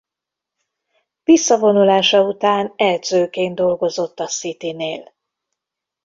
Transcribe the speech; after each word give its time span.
Visszavonulása 1.23 2.23
után 2.23 2.73
edzőként 2.75 3.55
dolgozott 3.55 4.19
a 4.19 4.27
Citynél. 4.27 5.13